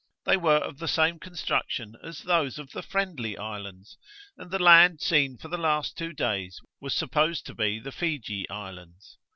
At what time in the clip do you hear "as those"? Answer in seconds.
2.03-2.57